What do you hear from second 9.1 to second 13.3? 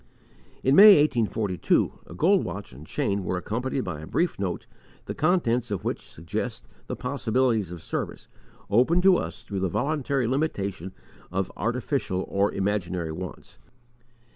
us through the voluntary limitation of artificial or imaginary